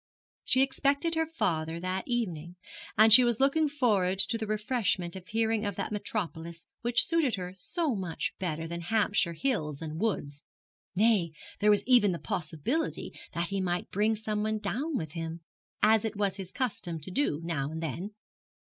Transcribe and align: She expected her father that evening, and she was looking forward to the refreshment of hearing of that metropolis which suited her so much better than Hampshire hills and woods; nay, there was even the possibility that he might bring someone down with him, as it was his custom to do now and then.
She 0.45 0.63
expected 0.63 1.13
her 1.13 1.27
father 1.27 1.79
that 1.79 2.07
evening, 2.07 2.55
and 2.97 3.13
she 3.13 3.23
was 3.23 3.39
looking 3.39 3.69
forward 3.69 4.17
to 4.29 4.35
the 4.39 4.47
refreshment 4.47 5.15
of 5.15 5.27
hearing 5.27 5.63
of 5.63 5.75
that 5.75 5.91
metropolis 5.91 6.65
which 6.81 7.05
suited 7.05 7.35
her 7.35 7.53
so 7.55 7.93
much 7.93 8.33
better 8.39 8.67
than 8.67 8.81
Hampshire 8.81 9.33
hills 9.33 9.79
and 9.79 10.01
woods; 10.01 10.43
nay, 10.95 11.33
there 11.59 11.69
was 11.69 11.83
even 11.85 12.13
the 12.13 12.17
possibility 12.17 13.11
that 13.35 13.49
he 13.49 13.61
might 13.61 13.91
bring 13.91 14.15
someone 14.15 14.57
down 14.57 14.97
with 14.97 15.11
him, 15.11 15.41
as 15.83 16.03
it 16.03 16.15
was 16.15 16.37
his 16.37 16.51
custom 16.51 16.99
to 16.99 17.11
do 17.11 17.39
now 17.43 17.69
and 17.69 17.83
then. 17.83 18.15